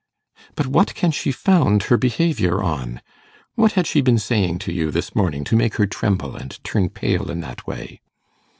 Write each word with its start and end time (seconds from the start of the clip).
'But 0.55 0.65
what 0.65 0.95
can 0.95 1.11
she 1.11 1.31
found 1.31 1.83
her 1.83 1.95
behaviour 1.97 2.63
on? 2.63 3.01
What 3.53 3.73
had 3.73 3.85
she 3.85 4.01
been 4.01 4.17
saying 4.17 4.57
to 4.65 4.73
you 4.73 4.89
this 4.89 5.15
morning 5.15 5.43
to 5.43 5.55
make 5.55 5.75
her 5.75 5.85
tremble 5.85 6.35
and 6.35 6.57
turn 6.63 6.89
pale 6.89 7.29
in 7.29 7.41
that 7.41 7.67
way? 7.67 8.01